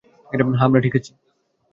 [0.29, 1.11] হ্যাঁ, আমরা ঠিক আছি।